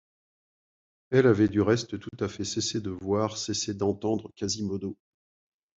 [1.11, 4.97] Elle avait du reste tout à fait cessé de voir, cessé d’entendre Quasimodo.